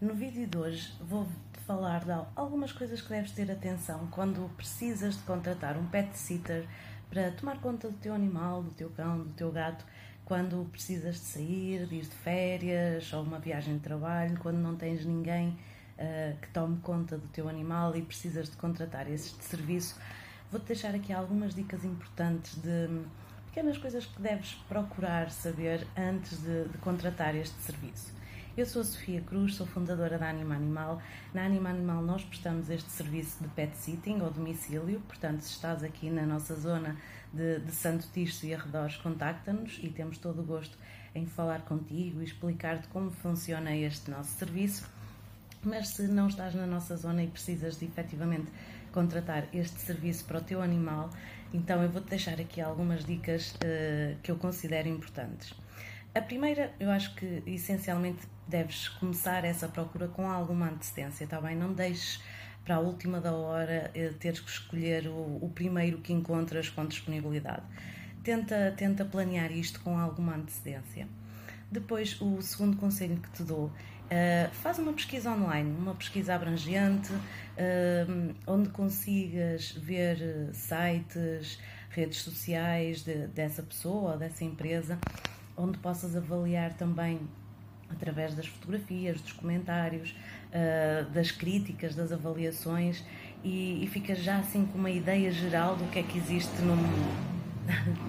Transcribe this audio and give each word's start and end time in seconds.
No 0.00 0.14
vídeo 0.14 0.46
de 0.46 0.58
hoje 0.58 0.92
vou-te 1.00 1.58
falar 1.66 2.04
de 2.04 2.12
algumas 2.34 2.70
coisas 2.70 3.00
que 3.00 3.08
deves 3.08 3.30
ter 3.32 3.50
atenção 3.50 4.06
quando 4.10 4.48
precisas 4.54 5.16
de 5.16 5.22
contratar 5.22 5.78
um 5.78 5.86
pet 5.86 6.16
sitter 6.18 6.66
para 7.08 7.30
tomar 7.30 7.60
conta 7.60 7.88
do 7.88 7.96
teu 7.96 8.12
animal, 8.12 8.62
do 8.62 8.70
teu 8.72 8.90
cão, 8.90 9.20
do 9.20 9.30
teu 9.30 9.50
gato 9.50 9.84
quando 10.24 10.68
precisas 10.70 11.14
de 11.14 11.20
sair, 11.20 11.86
de 11.86 11.94
ir 11.94 12.02
de 12.02 12.14
férias 12.16 13.10
ou 13.12 13.22
uma 13.22 13.38
viagem 13.38 13.74
de 13.74 13.80
trabalho, 13.80 14.36
quando 14.40 14.56
não 14.56 14.76
tens 14.76 15.04
ninguém 15.06 15.56
uh, 15.98 16.36
que 16.42 16.48
tome 16.48 16.78
conta 16.80 17.16
do 17.16 17.28
teu 17.28 17.48
animal 17.48 17.96
e 17.96 18.02
precisas 18.02 18.50
de 18.50 18.56
contratar 18.56 19.08
esse 19.08 19.30
serviço, 19.40 19.96
vou-te 20.50 20.66
deixar 20.66 20.94
aqui 20.94 21.12
algumas 21.12 21.54
dicas 21.54 21.84
importantes 21.84 22.56
de 22.56 23.02
pequenas 23.46 23.78
coisas 23.78 24.04
que 24.04 24.20
deves 24.20 24.54
procurar 24.68 25.30
saber 25.30 25.86
antes 25.96 26.42
de, 26.42 26.64
de 26.68 26.78
contratar 26.78 27.34
este 27.34 27.56
serviço. 27.62 28.12
Eu 28.56 28.64
sou 28.64 28.80
a 28.80 28.84
Sofia 28.86 29.20
Cruz, 29.20 29.54
sou 29.54 29.66
fundadora 29.66 30.16
da 30.16 30.30
Anima 30.30 30.54
Animal. 30.54 31.02
Na 31.34 31.44
Anima 31.44 31.68
Animal 31.68 32.00
nós 32.00 32.24
prestamos 32.24 32.70
este 32.70 32.90
serviço 32.90 33.42
de 33.42 33.48
pet 33.50 33.76
sitting 33.76 34.22
ou 34.22 34.30
domicílio, 34.30 34.98
portanto, 35.06 35.42
se 35.42 35.50
estás 35.50 35.84
aqui 35.84 36.08
na 36.08 36.24
nossa 36.24 36.54
zona 36.54 36.96
de, 37.34 37.58
de 37.58 37.70
Santo 37.70 38.08
Tirso 38.14 38.46
e 38.46 38.54
arredores, 38.54 38.96
contacta-nos 38.96 39.78
e 39.82 39.90
temos 39.90 40.16
todo 40.16 40.40
o 40.40 40.42
gosto 40.42 40.74
em 41.14 41.26
falar 41.26 41.66
contigo 41.66 42.22
e 42.22 42.24
explicar-te 42.24 42.88
como 42.88 43.10
funciona 43.10 43.76
este 43.76 44.10
nosso 44.10 44.30
serviço. 44.38 44.88
Mas 45.62 45.88
se 45.88 46.08
não 46.08 46.26
estás 46.26 46.54
na 46.54 46.66
nossa 46.66 46.96
zona 46.96 47.22
e 47.22 47.26
precisas 47.26 47.78
de 47.78 47.84
efetivamente 47.84 48.50
contratar 48.90 49.46
este 49.52 49.78
serviço 49.80 50.24
para 50.24 50.38
o 50.38 50.40
teu 50.40 50.62
animal, 50.62 51.10
então 51.52 51.82
eu 51.82 51.90
vou-te 51.90 52.08
deixar 52.08 52.40
aqui 52.40 52.62
algumas 52.62 53.04
dicas 53.04 53.50
uh, 53.56 54.16
que 54.22 54.30
eu 54.30 54.36
considero 54.38 54.88
importantes. 54.88 55.52
A 56.16 56.22
primeira, 56.22 56.72
eu 56.80 56.90
acho 56.90 57.14
que 57.14 57.42
essencialmente 57.46 58.26
deves 58.48 58.88
começar 58.88 59.44
essa 59.44 59.68
procura 59.68 60.08
com 60.08 60.26
alguma 60.26 60.70
antecedência, 60.70 61.24
está 61.24 61.38
bem? 61.38 61.54
Não 61.54 61.74
deixes 61.74 62.22
para 62.64 62.76
a 62.76 62.78
última 62.78 63.20
da 63.20 63.34
hora 63.34 63.90
eh, 63.94 64.14
teres 64.18 64.40
que 64.40 64.48
escolher 64.48 65.08
o, 65.08 65.38
o, 65.42 65.52
primeiro 65.54 65.98
que 65.98 66.14
encontras 66.14 66.70
com 66.70 66.86
disponibilidade. 66.86 67.64
Tenta, 68.24 68.72
tenta 68.74 69.04
planear 69.04 69.52
isto 69.52 69.78
com 69.80 69.98
alguma 69.98 70.36
antecedência. 70.36 71.06
Depois, 71.70 72.18
o 72.18 72.40
segundo 72.40 72.78
conselho 72.78 73.18
que 73.18 73.30
te 73.32 73.42
dou, 73.42 73.66
uh, 73.66 74.50
faz 74.52 74.78
uma 74.78 74.94
pesquisa 74.94 75.30
online, 75.30 75.70
uma 75.78 75.94
pesquisa 75.94 76.34
abrangente, 76.34 77.12
uh, 77.12 78.34
onde 78.46 78.70
consigas 78.70 79.72
ver 79.72 80.48
sites, 80.54 81.60
redes 81.90 82.22
sociais 82.22 83.02
de, 83.02 83.26
dessa 83.26 83.62
pessoa 83.62 84.12
ou 84.12 84.18
dessa 84.18 84.44
empresa 84.44 84.98
onde 85.56 85.78
possas 85.78 86.16
avaliar 86.16 86.74
também 86.74 87.20
através 87.90 88.34
das 88.34 88.46
fotografias, 88.46 89.20
dos 89.20 89.32
comentários, 89.32 90.10
uh, 90.10 91.10
das 91.10 91.30
críticas, 91.30 91.94
das 91.94 92.12
avaliações 92.12 93.04
e, 93.44 93.82
e 93.84 93.86
ficas 93.86 94.18
já 94.18 94.38
assim 94.38 94.66
com 94.66 94.78
uma 94.78 94.90
ideia 94.90 95.30
geral 95.30 95.76
do 95.76 95.84
que 95.90 95.98
é 95.98 96.02
que 96.02 96.18
existe 96.18 96.60
no 96.62 96.76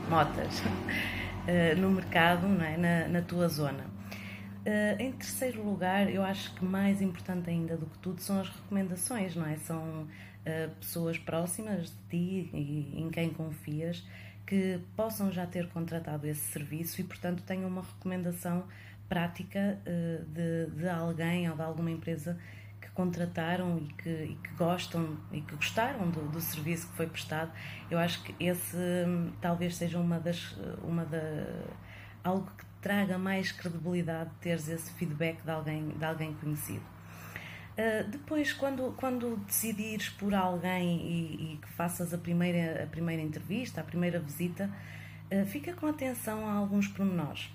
motas 0.10 0.60
uh, 0.60 1.80
no 1.80 1.92
mercado, 1.92 2.48
não 2.48 2.64
é? 2.64 2.78
na, 2.78 3.08
na 3.08 3.22
tua 3.22 3.48
zona. 3.48 3.86
Uh, 4.66 5.00
em 5.02 5.12
terceiro 5.14 5.64
lugar, 5.64 6.10
eu 6.10 6.24
acho 6.24 6.54
que 6.56 6.66
mais 6.66 7.02
importante 7.02 7.50
ainda 7.50 7.78
do 7.78 7.86
que 7.86 7.98
tudo 8.00 8.20
são 8.20 8.42
as 8.42 8.50
recomendações, 8.50 9.36
não 9.36 9.46
é? 9.46 9.56
São 9.58 10.08
pessoas 10.80 11.18
próximas 11.18 11.88
de 11.88 11.98
ti 12.10 12.50
e 12.54 13.02
em 13.02 13.10
quem 13.10 13.30
confias 13.30 14.02
que 14.48 14.80
possam 14.96 15.30
já 15.32 15.46
ter 15.46 15.68
contratado 15.68 16.26
esse 16.26 16.42
serviço 16.52 17.02
e, 17.02 17.04
portanto, 17.04 17.44
tenham 17.44 17.68
uma 17.68 17.82
recomendação 17.82 18.64
prática 19.08 19.78
uh, 19.82 20.26
de, 20.26 20.68
de 20.72 20.90
alguém 20.90 21.50
ou 21.50 21.56
de 21.56 21.62
alguma 21.62 21.92
empresa 21.92 22.40
que 22.82 22.90
contrataram 22.92 23.78
e 23.78 23.94
que, 23.94 24.10
e 24.10 24.36
que 24.36 24.50
gostam 24.56 25.18
e 25.34 25.42
que 25.42 25.56
gostaram 25.56 26.10
do, 26.10 26.22
do, 26.30 26.40
serviço 26.40 26.88
que 26.88 26.96
foi 26.96 27.08
prestado. 27.08 27.52
Eu 27.92 28.00
acho 28.00 28.24
que 28.24 28.34
esse 28.40 28.78
um, 28.78 29.32
talvez 29.42 29.76
seja 29.76 30.00
uma 30.00 30.20
das 30.20 30.56
uma 30.82 31.06
da 31.06 31.18
algo 32.24 32.50
que 32.58 32.66
traga 32.82 33.18
mais 33.18 33.52
credibilidade 33.52 34.30
teres 34.40 34.68
esse 34.70 34.92
feedback 34.94 35.42
de 35.44 35.52
alguém 35.52 35.90
de 35.90 36.06
alguém 36.06 36.34
conhecido. 36.36 36.97
Uh, 37.78 38.10
depois, 38.10 38.52
quando, 38.54 38.92
quando 38.98 39.38
decidires 39.46 40.10
por 40.10 40.34
alguém 40.34 40.98
e, 40.98 41.54
e, 41.54 41.58
que 41.58 41.68
faças 41.74 42.12
a 42.12 42.18
primeira, 42.18 42.84
a 42.84 42.88
primeira 42.88 43.22
entrevista, 43.22 43.82
a 43.82 43.84
primeira 43.84 44.20
visita, 44.20 44.68
uh, 45.32 45.46
fica 45.46 45.74
com 45.74 45.86
atenção 45.86 46.48
a 46.48 46.54
alguns 46.54 46.88
pormenores. 46.88 47.52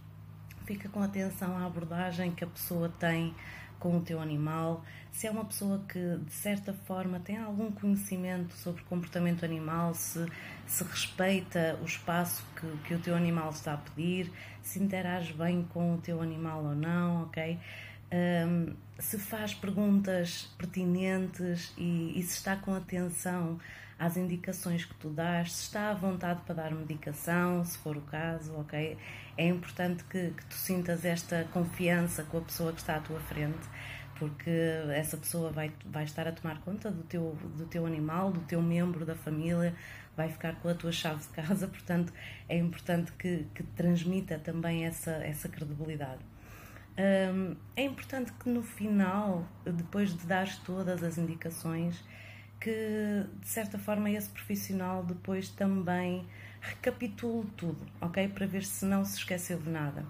Fica 0.64 0.88
com 0.88 1.02
atenção 1.02 1.56
à 1.58 1.66
abordagem 1.66 2.30
que 2.30 2.44
a 2.44 2.46
pessoa 2.46 2.88
tem 3.00 3.34
com 3.80 3.96
o 3.96 4.00
teu 4.00 4.20
animal, 4.20 4.84
se 5.10 5.26
é 5.26 5.30
uma 5.30 5.44
pessoa 5.44 5.82
que 5.88 5.98
de 6.18 6.32
certa 6.32 6.72
forma 6.72 7.18
tem 7.18 7.36
algum 7.36 7.72
conhecimento 7.72 8.54
sobre 8.54 8.80
comportamento 8.84 9.44
animal, 9.44 9.92
se, 9.92 10.24
se 10.68 10.84
respeita 10.84 11.76
o 11.82 11.84
espaço 11.84 12.44
que, 12.54 12.66
que 12.86 12.94
o 12.94 13.00
teu 13.00 13.16
animal 13.16 13.50
está 13.50 13.74
a 13.74 13.76
pedir, 13.76 14.32
se 14.62 14.78
interage 14.78 15.32
bem 15.32 15.66
com 15.72 15.96
o 15.96 15.98
teu 15.98 16.22
animal 16.22 16.62
ou 16.64 16.76
não, 16.76 17.24
ok? 17.24 17.58
Um, 18.12 18.74
se 18.98 19.18
faz 19.18 19.54
perguntas 19.54 20.52
pertinentes 20.58 21.72
e, 21.78 22.18
e, 22.18 22.22
se 22.22 22.36
está 22.36 22.56
com 22.56 22.74
atenção 22.74 23.58
às 23.98 24.16
indicações 24.16 24.84
que 24.84 24.94
tu 24.94 25.08
dás, 25.08 25.52
se 25.52 25.62
está 25.62 25.90
à 25.90 25.94
vontade 25.94 26.40
para 26.44 26.54
dar 26.54 26.70
medicação, 26.72 27.64
se 27.64 27.78
for 27.78 27.96
o 27.96 28.02
caso, 28.02 28.54
ok? 28.58 28.98
É 29.36 29.46
importante 29.46 30.04
que, 30.04 30.30
que 30.30 30.44
tu 30.44 30.54
sintas 30.54 31.04
esta 31.04 31.44
confiança 31.52 32.22
com 32.24 32.38
a 32.38 32.40
pessoa 32.42 32.72
que 32.72 32.80
está 32.80 32.96
à 32.96 33.00
tua 33.00 33.18
frente, 33.20 33.66
porque 34.18 34.50
essa 34.94 35.16
pessoa 35.16 35.50
vai, 35.50 35.72
vai 35.86 36.04
estar 36.04 36.28
a 36.28 36.32
tomar 36.32 36.60
conta 36.60 36.90
do 36.90 37.02
teu, 37.04 37.36
do 37.56 37.64
teu 37.66 37.86
animal, 37.86 38.30
do 38.30 38.40
teu 38.40 38.60
membro 38.60 39.06
da 39.06 39.14
família, 39.14 39.74
vai 40.16 40.28
ficar 40.28 40.56
com 40.56 40.68
a 40.68 40.74
tua 40.74 40.92
chave 40.92 41.22
de 41.22 41.28
casa, 41.28 41.66
portanto 41.66 42.12
é 42.48 42.58
importante 42.58 43.12
que, 43.12 43.46
que 43.54 43.62
transmita 43.62 44.38
também 44.38 44.84
essa, 44.84 45.12
essa 45.12 45.48
credibilidade. 45.48 46.31
Um, 46.98 47.56
é 47.74 47.84
importante 47.84 48.32
que 48.32 48.48
no 48.48 48.62
final, 48.62 49.46
depois 49.64 50.14
de 50.14 50.26
dar 50.26 50.46
todas 50.62 51.02
as 51.02 51.16
indicações, 51.16 52.04
que 52.60 53.26
de 53.40 53.48
certa 53.48 53.78
forma 53.78 54.10
esse 54.10 54.28
profissional 54.28 55.02
depois 55.02 55.48
também 55.48 56.26
recapitule 56.60 57.48
tudo, 57.56 57.80
ok? 58.00 58.28
Para 58.28 58.46
ver 58.46 58.62
se 58.62 58.84
não 58.84 59.04
se 59.04 59.18
esqueceu 59.18 59.58
de 59.58 59.70
nada. 59.70 60.02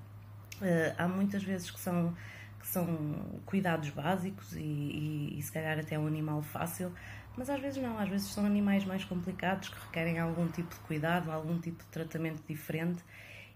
Uh, 0.60 0.94
há 0.98 1.08
muitas 1.08 1.42
vezes 1.42 1.70
que 1.70 1.80
são, 1.80 2.14
que 2.60 2.66
são 2.66 2.86
cuidados 3.46 3.90
básicos 3.90 4.54
e, 4.54 4.60
e, 4.60 5.38
e 5.38 5.42
se 5.42 5.50
calhar 5.50 5.78
até 5.78 5.98
um 5.98 6.06
animal 6.06 6.42
fácil, 6.42 6.92
mas 7.36 7.48
às 7.48 7.60
vezes 7.60 7.82
não, 7.82 7.98
às 7.98 8.08
vezes 8.08 8.26
são 8.26 8.44
animais 8.44 8.84
mais 8.84 9.04
complicados 9.04 9.70
que 9.70 9.80
requerem 9.86 10.18
algum 10.18 10.46
tipo 10.48 10.74
de 10.74 10.80
cuidado, 10.80 11.30
algum 11.30 11.58
tipo 11.58 11.82
de 11.82 11.88
tratamento 11.88 12.42
diferente 12.46 13.02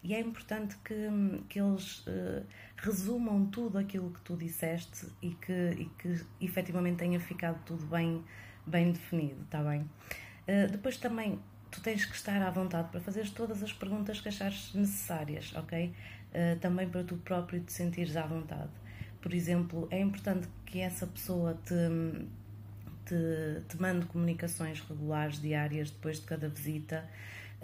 e 0.07 0.15
é 0.15 0.21
importante 0.21 0.77
que, 0.85 0.95
que 1.49 1.61
eles 1.61 2.07
uh, 2.07 2.47
resumam 2.77 3.47
tudo 3.47 3.77
aquilo 3.77 4.13
que 4.13 4.21
tu 4.21 4.37
disseste 4.37 5.09
e 5.21 5.31
que, 5.31 5.53
e 5.53 5.85
que 5.99 6.25
efetivamente 6.41 6.99
tenha 6.99 7.19
ficado 7.19 7.59
tudo 7.65 7.85
bem, 7.87 8.25
bem 8.65 8.93
definido, 8.93 9.43
está 9.43 9.61
bem? 9.65 9.81
Uh, 9.81 10.71
depois 10.71 10.97
também 10.97 11.41
tu 11.73 11.81
tens 11.81 12.05
que 12.05 12.15
estar 12.15 12.41
à 12.41 12.49
vontade 12.51 12.89
para 12.91 13.01
fazer 13.01 13.29
todas 13.31 13.65
as 13.65 13.73
perguntas 13.73 14.21
que 14.21 14.29
achares 14.29 14.73
necessárias, 14.75 15.53
ok? 15.57 15.93
Uh, 16.31 16.57
também 16.61 16.89
para 16.89 17.03
tu 17.03 17.17
próprio 17.17 17.61
te 17.61 17.73
sentires 17.73 18.17
à 18.17 18.25
vontade. 18.27 18.71
Por 19.21 19.35
exemplo, 19.35 19.89
é 19.91 19.99
importante 19.99 20.47
que 20.67 20.79
essa 20.79 21.05
pessoa 21.09 21.59
te, 21.65 21.75
te, 23.07 23.61
te 23.69 23.83
mande 23.83 24.07
comunicações 24.07 24.79
regulares, 24.83 25.41
diárias, 25.41 25.91
depois 25.91 26.21
de 26.21 26.27
cada 26.27 26.49
visita. 26.49 27.05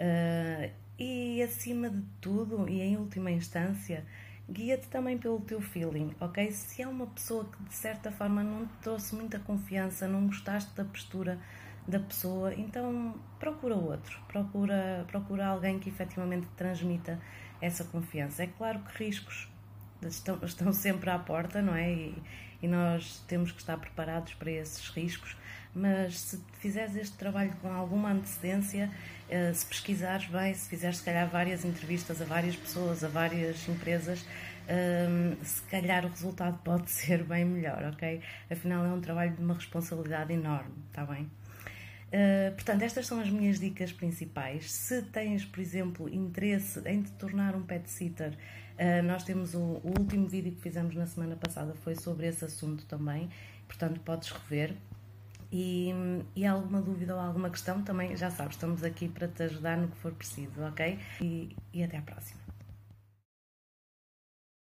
Uh, 0.03 0.69
e 0.99 1.41
acima 1.41 1.89
de 1.89 2.01
tudo, 2.19 2.67
e 2.67 2.81
em 2.81 2.97
última 2.97 3.31
instância, 3.31 4.03
guia-te 4.49 4.87
também 4.87 5.17
pelo 5.17 5.39
teu 5.39 5.61
feeling, 5.61 6.13
ok? 6.19 6.51
Se 6.51 6.81
é 6.81 6.87
uma 6.87 7.07
pessoa 7.07 7.45
que 7.45 7.63
de 7.63 7.73
certa 7.73 8.11
forma 8.11 8.43
não 8.43 8.65
te 8.65 8.73
trouxe 8.81 9.15
muita 9.15 9.39
confiança, 9.39 10.07
não 10.07 10.27
gostaste 10.27 10.75
da 10.75 10.83
postura 10.83 11.39
da 11.87 11.99
pessoa, 11.99 12.53
então 12.53 13.15
procura 13.39 13.75
outro, 13.75 14.19
procura, 14.27 15.05
procura 15.07 15.47
alguém 15.47 15.79
que 15.79 15.89
efetivamente 15.89 16.47
transmita 16.57 17.19
essa 17.61 17.83
confiança. 17.85 18.43
É 18.43 18.47
claro 18.47 18.79
que 18.79 19.03
riscos 19.03 19.49
estão, 20.01 20.39
estão 20.43 20.73
sempre 20.73 21.09
à 21.09 21.19
porta, 21.19 21.61
não 21.61 21.75
é? 21.75 21.91
E, 21.91 22.23
e 22.63 22.67
nós 22.67 23.21
temos 23.27 23.51
que 23.51 23.59
estar 23.59 23.77
preparados 23.77 24.33
para 24.35 24.49
esses 24.49 24.87
riscos. 24.89 25.35
Mas 25.75 26.19
se 26.19 26.39
fizeres 26.59 26.95
este 26.95 27.17
trabalho 27.17 27.53
com 27.61 27.69
alguma 27.71 28.11
antecedência, 28.11 28.89
eh, 29.29 29.51
se 29.53 29.65
pesquisares 29.65 30.27
bem, 30.27 30.53
se 30.53 30.69
fizeres 30.69 30.97
se 30.97 31.03
calhar 31.03 31.27
várias 31.27 31.65
entrevistas 31.65 32.21
a 32.21 32.25
várias 32.25 32.55
pessoas, 32.55 33.03
a 33.03 33.07
várias 33.07 33.67
empresas, 33.67 34.25
um, 34.69 35.43
se 35.43 35.61
calhar 35.63 36.05
o 36.05 36.09
resultado 36.09 36.57
pode 36.63 36.89
ser 36.91 37.23
bem 37.23 37.43
melhor, 37.43 37.83
ok? 37.93 38.21
Afinal, 38.49 38.85
é 38.85 38.89
um 38.89 39.01
trabalho 39.01 39.35
de 39.35 39.41
uma 39.41 39.55
responsabilidade 39.55 40.31
enorme, 40.31 40.73
está 40.89 41.05
bem? 41.05 41.29
Uh, 42.13 42.53
portanto, 42.53 42.83
estas 42.83 43.07
são 43.07 43.19
as 43.19 43.27
minhas 43.27 43.59
dicas 43.59 43.91
principais. 43.91 44.71
Se 44.71 45.01
tens, 45.01 45.43
por 45.45 45.59
exemplo, 45.59 46.07
interesse 46.07 46.79
em 46.85 47.01
te 47.01 47.11
tornar 47.13 47.55
um 47.55 47.63
pet 47.63 47.89
sitter, 47.89 48.33
uh, 48.33 49.03
nós 49.03 49.23
temos 49.23 49.55
o, 49.55 49.81
o, 49.83 49.93
último 49.99 50.27
vídeo 50.27 50.51
que 50.51 50.61
fizemos 50.61 50.93
na 50.93 51.07
semana 51.07 51.35
passada 51.35 51.73
foi 51.83 51.95
sobre 51.95 52.27
esse 52.27 52.45
assunto 52.45 52.85
também, 52.85 53.29
portanto, 53.67 53.99
podes 54.01 54.29
rever. 54.29 54.75
E, 55.51 55.91
e 56.35 56.45
alguma 56.45 56.81
dúvida 56.81 57.15
ou 57.15 57.21
alguma 57.21 57.49
questão, 57.49 57.83
também 57.83 58.15
já 58.15 58.29
sabes, 58.29 58.55
estamos 58.55 58.83
aqui 58.83 59.07
para 59.07 59.27
te 59.27 59.43
ajudar 59.43 59.77
no 59.77 59.87
que 59.87 59.97
for 59.97 60.11
preciso, 60.11 60.63
ok? 60.63 60.97
e, 61.21 61.55
e 61.71 61.83
até 61.83 61.97
à 61.97 62.01
próxima. 62.01 62.42